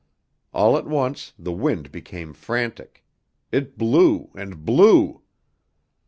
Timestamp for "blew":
3.77-4.31, 4.65-5.21